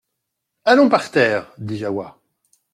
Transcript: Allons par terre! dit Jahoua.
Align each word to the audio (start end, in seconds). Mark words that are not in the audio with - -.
Allons 0.65 0.89
par 0.89 1.11
terre! 1.11 1.53
dit 1.59 1.77
Jahoua. 1.77 2.19